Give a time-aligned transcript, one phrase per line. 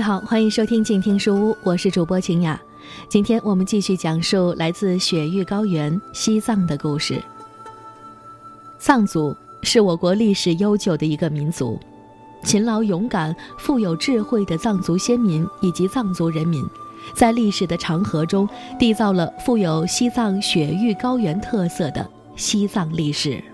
[0.00, 2.58] 各位好，欢迎收听静听书屋，我是主播晴雅。
[3.06, 7.22] 今天我们继续讲述来自雪域高原西藏的故事。
[8.78, 11.78] 藏族是我国历史悠久的一个民族，
[12.42, 16.64] 勤劳勇敢、富有智慧的藏族先民以及藏族人民，
[17.14, 18.48] 在历史的长河中
[18.78, 23.44] 缔造了富有西藏雪域高原特色的西藏历史。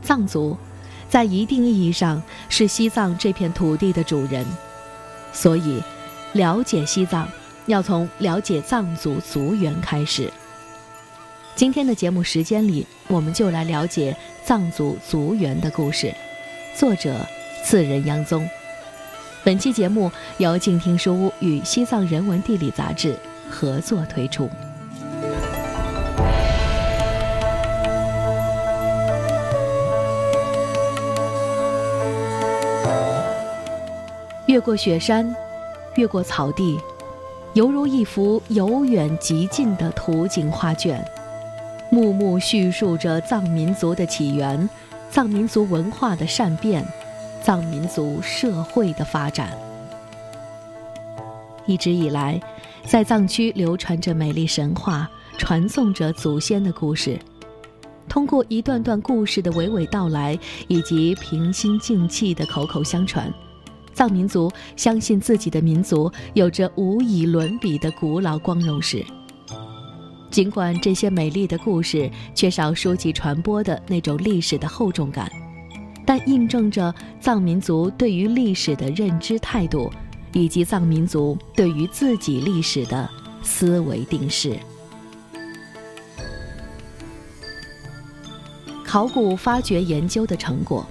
[0.00, 0.56] 藏族。
[1.16, 4.44] 在一定意义上是西藏这片土地的主人，
[5.32, 5.82] 所以
[6.34, 7.26] 了解西藏
[7.64, 10.30] 要从了解藏族族源开始。
[11.54, 16.14] 今天的节目时间里，我们就来了解藏族族源的故事。
[16.74, 17.26] 作者：
[17.64, 18.46] 次仁央宗。
[19.42, 23.18] 本期节目由静听书屋与西藏人文地理杂志
[23.48, 24.50] 合作推出。
[34.56, 35.36] 越过雪山，
[35.96, 36.80] 越过草地，
[37.52, 41.06] 犹如一幅由远及近的图景画卷，
[41.90, 44.66] 幕幕叙述着藏民族的起源、
[45.10, 46.82] 藏民族文化的善变、
[47.42, 49.50] 藏民族社会的发展。
[51.66, 52.40] 一直以来，
[52.86, 57.18] 在藏区流传着美丽神话，传颂着祖先的故事。
[58.08, 63.30] 通过一段段故事的娓娓道来，以及平心静气的口口相传。
[63.96, 69.02] 藏民族相信自己的民族有着无以伦比的古老光荣史。
[70.30, 75.32] 尽管这些美丽的故事缺少书籍传播的那种历史的厚重感，
[76.04, 79.90] 但印证着藏民族对于历史的认知态度，
[80.34, 83.08] 以及藏民族对于自己历史的
[83.42, 84.58] 思维定式。
[88.84, 90.86] 考古发掘研究的成果。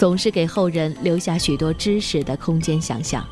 [0.00, 3.22] 总是给后人留下许多知识的空间想象。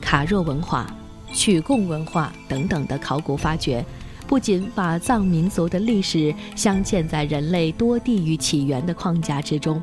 [0.00, 0.86] 卡若文化、
[1.32, 3.84] 曲贡文化等等的考古发掘，
[4.28, 9.82] 不仅把藏民族的历史镶嵌在人类多地域起源的框架之中，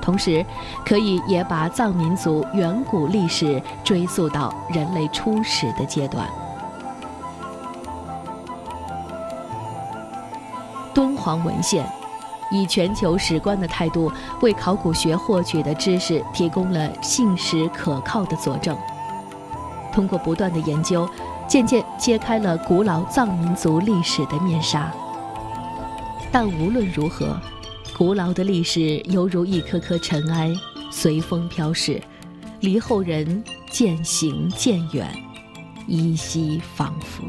[0.00, 0.42] 同时，
[0.82, 6.26] 可以也把藏民族远古历史追溯到人类初始的阶段。
[10.94, 11.84] 敦煌文献。
[12.50, 18.76] 以全球史观的态度为考古学获取的知识提供了信实可靠的佐证。
[19.92, 21.08] 通过不断的研究，
[21.48, 24.92] 渐渐揭开了古老藏民族历史的面纱。
[26.32, 27.36] 但无论如何，
[27.98, 30.52] 古老的历史犹如一颗颗尘埃，
[30.90, 32.00] 随风飘逝，
[32.60, 35.12] 离后人渐行渐远，
[35.88, 37.24] 依稀仿佛。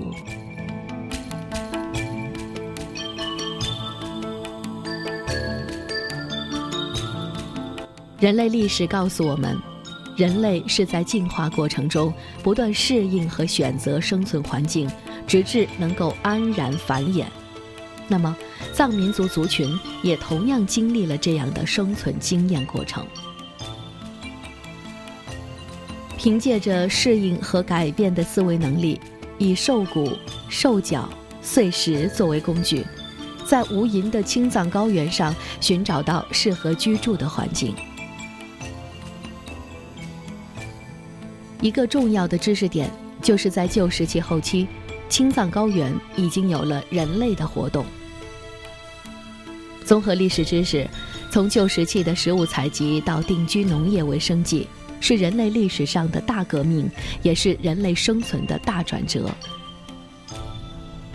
[8.21, 9.57] 人类历史告诉我们，
[10.15, 14.87] 人类是在进化过程中不断适应和选择生存环境，
[15.25, 17.25] 直至能够安然繁衍。
[18.07, 18.37] 那么，
[18.73, 19.67] 藏民族族群
[20.03, 23.03] 也同样经历了这样的生存经验过程。
[26.15, 29.01] 凭借着适应和改变的思维能力，
[29.39, 30.15] 以兽骨、
[30.47, 31.09] 兽脚、
[31.41, 32.85] 碎石作为工具，
[33.47, 37.73] 在无垠的青藏高原上寻找到适合居住的环境。
[41.61, 42.91] 一个重要的知识点，
[43.21, 44.67] 就是在旧石器后期，
[45.07, 47.85] 青藏高原已经有了人类的活动。
[49.85, 50.87] 综合历史知识，
[51.31, 54.67] 从旧石器的食物采集到定居农业为生计，
[54.99, 56.89] 是人类历史上的大革命，
[57.21, 59.29] 也是人类生存的大转折。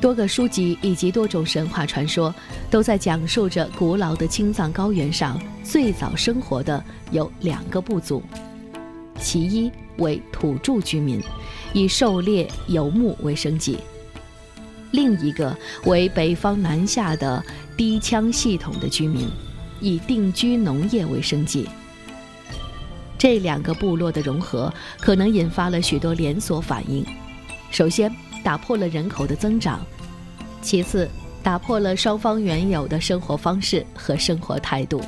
[0.00, 2.32] 多个书籍以及多种神话传说，
[2.70, 8.22] 都在讲述着古老的青藏高原上最早生活的有两个部族，
[9.18, 9.72] 其一。
[9.98, 11.22] 为土著居民，
[11.72, 13.76] 以狩猎游牧为生计；
[14.92, 17.42] 另一个为北方南下的
[17.76, 19.28] 低羌系统的居民，
[19.80, 21.68] 以定居农业为生计。
[23.18, 27.04] 这两个部落的融合，可能引发了许多连锁反应。
[27.70, 28.14] 首先，
[28.44, 29.78] 打破了人口的增长；
[30.60, 31.08] 其次，
[31.42, 35.00] 打破了双方原有的生活方式和生活态度。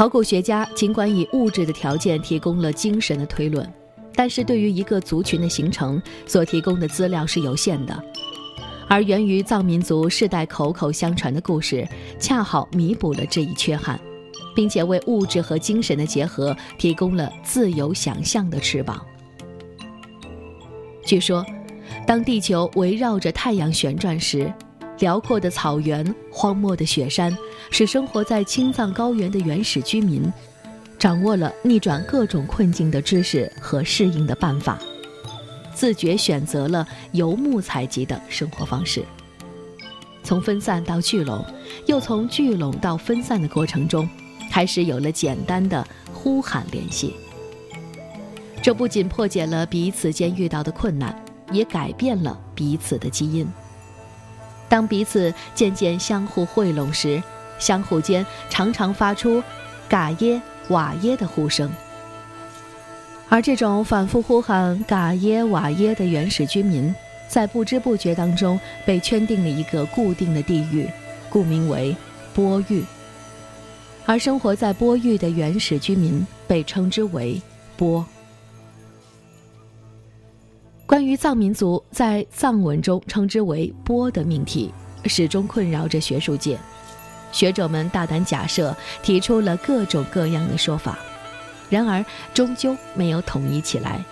[0.00, 3.70] 考古学家尽管以物质的条件提供了精神的推论，
[4.14, 8.02] 但是对于一个族群的形成所提供的资料是有限的，
[8.88, 11.86] 而源于藏民族世代口口相传的故事，
[12.18, 14.00] 恰好弥补了这一缺憾，
[14.56, 19.04] 并且为物质和精神的结合提供了自由想象的翅膀。
[21.04, 21.44] 据说，
[22.06, 24.50] 当地球围绕着太阳旋转时，
[25.00, 27.36] 辽阔的草原、荒漠的雪山，
[27.70, 30.32] 使生活在青藏高原的原始居民，
[30.98, 34.78] 掌握了逆转各种困境的知识和适应的办法，
[35.74, 39.02] 自觉选择了游牧采集的生活方式。
[40.22, 41.42] 从分散到聚拢，
[41.86, 44.06] 又从聚拢到分散的过程中，
[44.50, 45.82] 开始有了简单的
[46.12, 47.14] 呼喊联系。
[48.60, 53.50] 这不仅破解了彼此间遇到的困难，也改变了彼此的基因。
[54.70, 57.20] 当彼此渐渐相互汇拢时，
[57.58, 59.42] 相互间常常发出
[59.88, 61.70] “嘎耶瓦耶”的呼声。
[63.28, 66.94] 而这种反复呼喊“嘎耶瓦耶”的原始居民，
[67.28, 70.88] 在不知不觉当中被圈定了一个固定的地域，
[71.28, 71.94] 故名为
[72.32, 72.84] 波域。
[74.06, 77.42] 而生活在波域的原始居民被称之为
[77.76, 78.06] 波。
[80.90, 86.58] 关于藏民族在藏文中称之为“波”的命题，始终困扰着学术界。
[87.30, 90.98] 学者们大胆假设，提出了各种各样的说法，
[91.68, 92.04] 然而
[92.34, 94.04] 终究没有统一起来。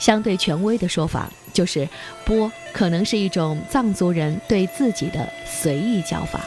[0.00, 1.88] 相对权威的说法就是
[2.26, 6.40] “波”可能是一种藏族人对自己的随意叫法，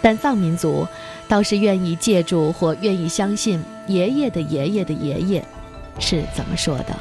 [0.00, 0.86] 但藏民族
[1.26, 5.44] 倒是愿意借助或愿意相信爷爷的爷爷的爷爷。
[5.98, 6.94] 是怎么说的？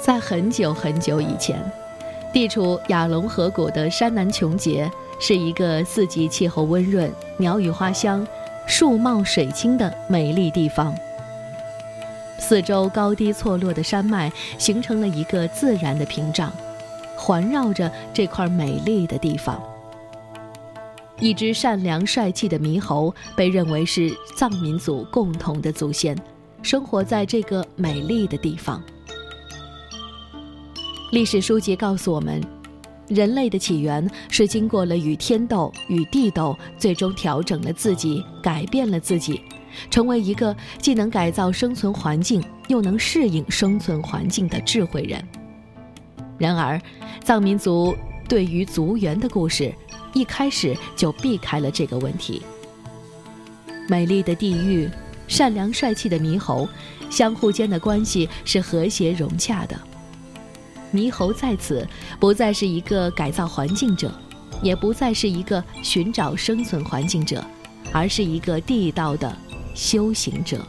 [0.00, 1.58] 在很久很久以前，
[2.30, 8.26] 地处雅龙河谷的山南琼结是一个四季气候温润、鸟语花香、
[8.66, 10.94] 树茂水清的美丽地方。
[12.46, 16.52] 四周高低错落的山脉形成了一个自然的屏障，
[17.16, 19.58] 环绕着这块美丽的地方。
[21.18, 26.14] 一只善良帅气的猕猴被认为是藏民族共同的祖先，
[26.62, 28.82] 生活在这个美丽的地方。
[31.12, 32.42] 历史书籍告诉我们，
[33.08, 39.40] 人类的起源是经过了与天斗、与地斗，最终调整了自己，改变了自己。
[39.90, 45.26] 成为一个既能改造生存环境，又能适应生存环境的智慧人。
[46.38, 46.80] 然而，
[47.22, 47.94] 藏民族
[48.28, 49.72] 对于族源的故事，
[50.12, 52.42] 一开始就避开了这个问题。
[53.88, 54.88] 美丽的地域，
[55.28, 56.68] 善良帅气的猕猴，
[57.10, 59.78] 相互间的关系是和谐融洽的。
[60.92, 61.86] 猕猴在此
[62.18, 64.12] 不再是一个改造环境者，
[64.62, 67.44] 也不再是一个寻找生存环境者，
[67.92, 69.36] 而是一个地道的。
[69.74, 70.64] 修行者，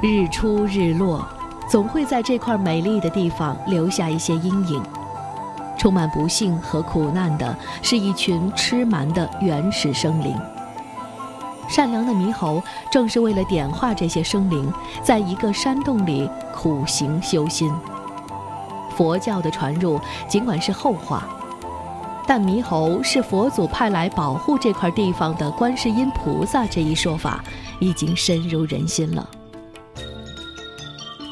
[0.00, 1.26] 日出日落，
[1.68, 4.80] 总会在这块美丽的地方留下一些阴影。
[5.76, 10.36] 充满不幸和苦难的是一群吃蛮的原始生灵。
[11.68, 14.72] 善良的猕猴正是为了点化这些生灵，
[15.02, 17.72] 在一个山洞里苦行修心。
[18.96, 21.28] 佛教的传入尽管是后话。
[22.28, 27.42] 但猕猴是佛祖派来保护这块地方的观世音菩萨，这一说法
[27.80, 29.26] 已经深入人心了。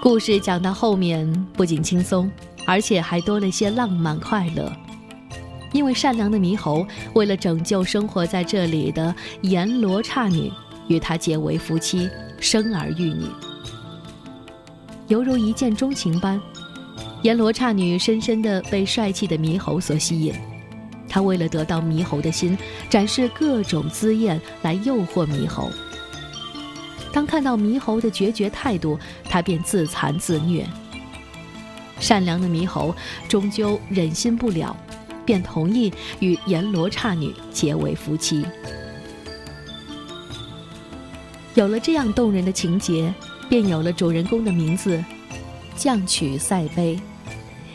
[0.00, 2.30] 故事讲到后面，不仅轻松，
[2.66, 4.73] 而且还多了些浪漫快乐。
[5.71, 10.50] 因为善良的猕猴为了拯救生活在这里的阎罗刹女，
[10.88, 12.09] 与他结为夫妻，
[12.40, 13.26] 生儿育女，
[15.09, 16.40] 犹如一见钟情般。
[17.21, 20.32] 阎罗刹女深深地被帅气的猕猴所吸引。
[21.08, 22.56] 他为了得到猕猴的心，
[22.90, 25.70] 展示各种姿艳来诱惑猕猴。
[27.12, 30.66] 当看到猕猴的决绝态度，他便自残自虐。
[31.98, 32.94] 善良的猕猴
[33.26, 34.76] 终究忍心不了，
[35.25, 38.44] 便同意与阎罗刹女结为夫妻。
[41.54, 43.14] 有了这样动人的情节，
[43.48, 45.02] 便有了主人公的名字——
[45.75, 47.00] 降曲赛悲。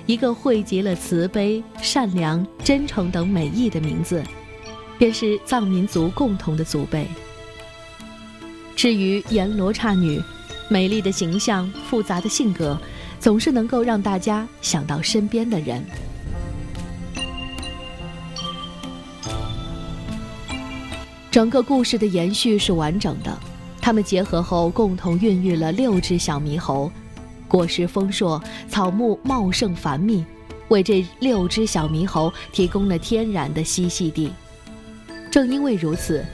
[0.05, 4.24] 一个汇集了慈悲、善良、真诚等美意的名字，
[4.98, 7.08] 便是藏民族共同的祖辈。
[8.75, 10.20] 至于阎罗刹女，
[10.70, 12.77] 美丽的形象、复杂的性格，
[13.20, 15.84] 总是能够让大家想到身边的人。
[21.29, 23.38] 整个故事的延续是完整的，
[23.79, 26.91] 他们结合后共同孕育了六只小猕猴。
[27.51, 30.24] 果实丰硕，草木茂盛繁密，
[30.70, 34.31] 为这六只小猕猴提供了天然的栖息地。
[35.29, 36.25] 正因为如此，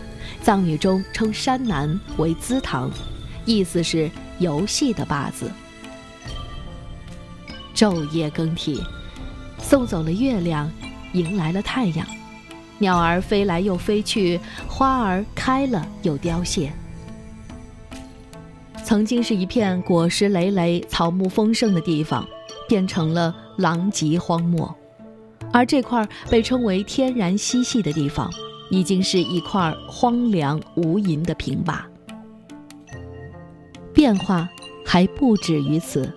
[0.43, 2.91] 藏语中称山南为“资堂”，
[3.45, 5.51] 意思是游戏的坝子。
[7.73, 8.79] 昼夜更替，
[9.57, 10.71] 送走了月亮，
[11.13, 12.05] 迎来了太阳，
[12.77, 16.71] 鸟儿飞来又飞去，花儿开了又凋谢。
[18.87, 22.25] 曾经是一片果实累累、草木丰盛的地方，
[22.69, 24.65] 变成了狼藉荒漠；
[25.51, 28.31] 而这块被称为天然嬉戏的地方，
[28.69, 31.85] 已经是一块荒凉无垠的平坝。
[33.93, 34.47] 变化
[34.85, 36.09] 还不止于此，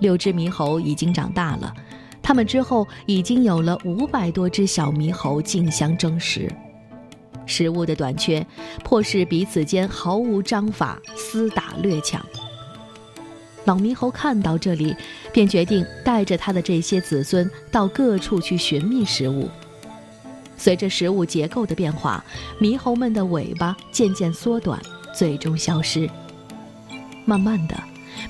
[0.00, 1.72] 六只猕猴已经长大了，
[2.20, 6.50] 它们之后已经有了五百多只小猕猴竞相争食。
[7.46, 8.46] 食物的短缺，
[8.84, 12.24] 迫使彼此间毫无章法，厮打掠抢。
[13.64, 14.94] 老猕猴看到这里，
[15.32, 19.48] 便决定带着他的这些子孙到各处去寻觅食物。
[20.56, 22.24] 随着食物结构的变化，
[22.60, 24.80] 猕猴们的尾巴渐渐缩短，
[25.14, 26.08] 最终消失。
[27.24, 27.76] 慢慢的，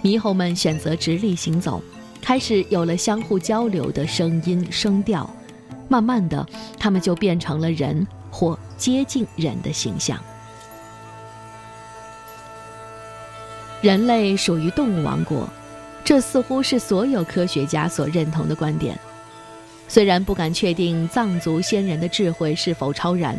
[0.03, 1.83] 猕猴们选择直立行走，
[2.21, 5.29] 开始有了相互交流的声音声调。
[5.89, 6.47] 慢慢的，
[6.79, 8.07] 他们就变成了人。
[8.33, 10.19] 或接近人的形象。
[13.83, 15.49] 人类属于动物王国，
[16.03, 18.99] 这似乎是所有科学家所认同的观点。
[19.89, 23.37] 虽然不敢确定藏族先人的智慧是否超然，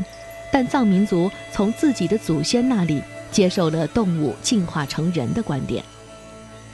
[0.51, 5.83] 但藏民族从自己的祖先那里接受了动物进化成人的观点。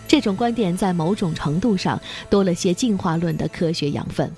[0.08, 4.30] 这种观点在某种程度上多了些进化论的科学养分。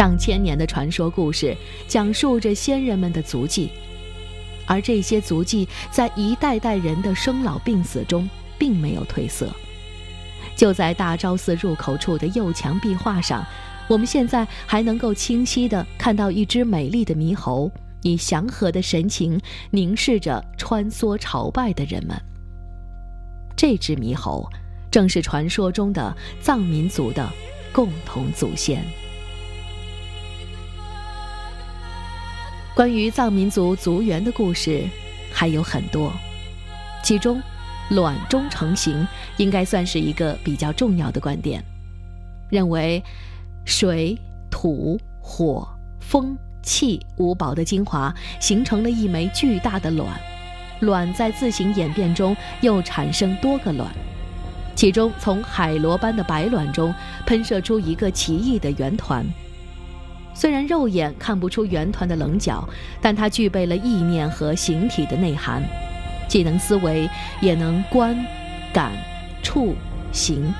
[0.00, 1.54] 上千年的传说故事，
[1.86, 3.70] 讲述着先人们的足迹，
[4.64, 8.26] 而这些足迹在一代代人的生老病死中
[8.58, 9.54] 并没有褪色。
[10.56, 13.46] 就在大昭寺入口处的右墙壁画上，
[13.88, 19.38] 我们现在还能够清晰地看到一只美丽的猕猴，以祥和的神情
[19.70, 22.18] 凝视着穿梭朝拜的人们。
[23.54, 24.48] 这只猕猴，
[24.90, 27.30] 正是传说中的藏民族的
[27.70, 28.82] 共同祖先。
[32.74, 34.84] 关于藏民族族源的故事
[35.32, 36.12] 还有很多，
[37.02, 37.42] 其中
[37.90, 41.62] “卵中成形”应该算是一个比较重要的观点，
[42.48, 43.02] 认为
[43.64, 44.16] 水、
[44.50, 45.68] 土、火、
[46.00, 50.18] 风、气五宝的精华形成了一枚巨大的卵，
[50.80, 53.90] 卵在自行演变中又产生多个卵，
[54.74, 56.94] 其中从海螺般的白卵中
[57.26, 59.26] 喷射出一个奇异的圆团。
[60.32, 62.66] 虽然肉眼看不出圆团的棱角，
[63.00, 65.62] 但它具备了意念和形体的内涵，
[66.28, 67.08] 既能思维，
[67.40, 68.16] 也能观、
[68.72, 68.92] 感、
[69.42, 69.74] 触、
[70.12, 70.52] 行，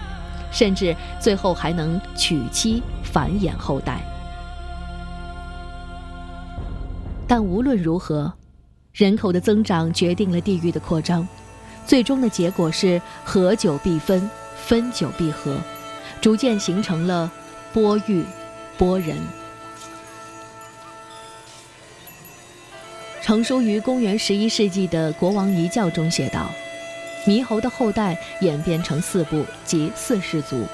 [0.50, 4.00] 甚至最后还能娶妻繁衍后代。
[7.26, 8.32] 但无论如何，
[8.92, 11.26] 人口的增长决定了地域的扩张，
[11.86, 15.56] 最终的结果是合久必分，分久必合，
[16.20, 17.30] 逐渐形成了
[17.72, 18.24] 波域、
[18.76, 19.16] 波人。
[23.22, 26.50] 成书于公元十一世纪的《国王遗教》中写道
[27.24, 30.64] ：“猕猴的后代演变成四部，即四氏族：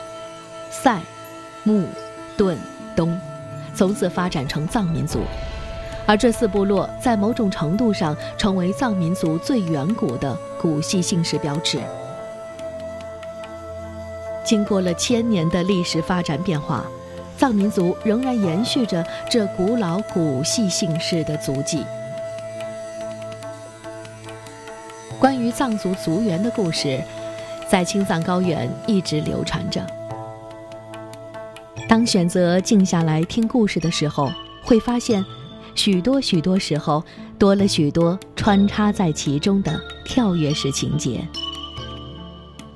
[0.70, 0.98] 塞、
[1.64, 1.86] 木、
[2.36, 2.56] 顿、
[2.94, 3.18] 东，
[3.74, 5.20] 从此发展成藏民族。
[6.06, 11.80] 而这四部落在某种程度上成为藏民族最远古的古系姓氏标志。
[14.44, 16.84] 经过了千年的历史发展变化，
[17.36, 21.84] 藏民族仍然延续着这古老古系姓氏的足迹。”
[25.18, 27.02] 关于藏族族源的故事，
[27.70, 29.84] 在青藏高原一直流传着。
[31.88, 34.30] 当选择静下来听故事的时候，
[34.62, 35.24] 会发现，
[35.74, 37.02] 许多许多时候
[37.38, 41.26] 多了许多穿插在其中的跳跃式情节。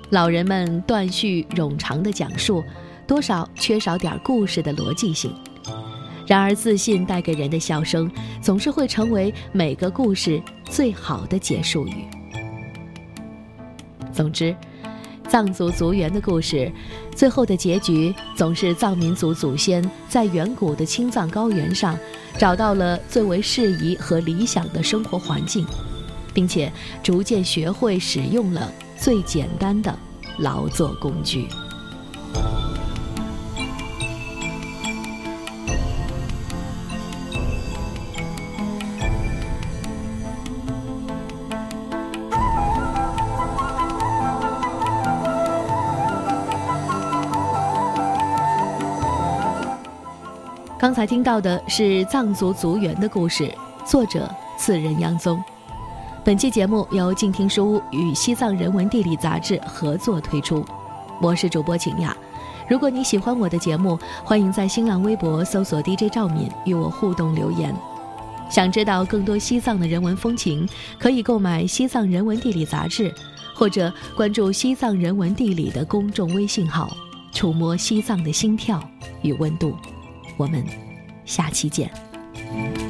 [0.09, 2.65] 老人们断续冗长的讲述，
[3.07, 5.31] 多少缺少点故事的逻辑性。
[6.27, 12.07] 然而，自信带给人的笑声，总是会成为每个故事最好的结束语。
[14.21, 14.55] 总之，
[15.31, 16.71] 藏族族源的故事，
[17.17, 21.99] 最后的结局总是藏民族祖先在远古的青藏高原上，
[22.37, 25.67] 找到了最为适宜和理想的生活环境，
[26.35, 26.71] 并且
[27.03, 29.99] 逐渐学会使用了最简单的
[30.37, 31.49] 劳作工具。
[50.81, 55.39] 刚才听到的是藏族族源的故事，作者次仁央宗。
[56.25, 60.65] 本期节目由静听书屋与西藏人文地理杂志合作推出。
[61.21, 62.17] 我是主播景雅。
[62.67, 67.77] 如果你喜欢我的节目，欢迎在新浪微博搜索 DJ 赵敏与我互动留言。
[68.49, 70.67] 想知道更多西藏的人文风情，
[70.99, 73.15] 可以购买《西藏人文地理》杂志，
[73.55, 76.97] 或者关注《西藏人文地理》的公众微信号，
[77.33, 78.83] 触摸西藏的心跳
[79.21, 79.77] 与温度。
[80.41, 80.65] 我们
[81.27, 82.90] 下期见。